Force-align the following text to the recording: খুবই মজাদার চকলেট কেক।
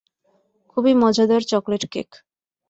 খুবই 0.69 0.93
মজাদার 0.93 1.41
চকলেট 1.43 1.83
কেক। 1.91 2.09